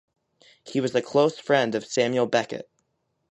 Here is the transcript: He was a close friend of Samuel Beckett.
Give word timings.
He 0.63 0.81
was 0.81 0.95
a 0.95 1.01
close 1.03 1.37
friend 1.37 1.75
of 1.75 1.85
Samuel 1.85 2.25
Beckett. 2.25 2.67